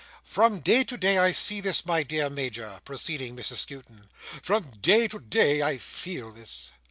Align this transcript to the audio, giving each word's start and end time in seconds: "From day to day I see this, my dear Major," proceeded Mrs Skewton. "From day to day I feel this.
"From 0.23 0.61
day 0.61 0.83
to 0.85 0.97
day 0.97 1.19
I 1.19 1.31
see 1.31 1.61
this, 1.61 1.85
my 1.85 2.01
dear 2.01 2.27
Major," 2.27 2.81
proceeded 2.85 3.35
Mrs 3.35 3.57
Skewton. 3.57 4.09
"From 4.41 4.71
day 4.81 5.07
to 5.07 5.19
day 5.19 5.61
I 5.61 5.77
feel 5.77 6.31
this. 6.31 6.71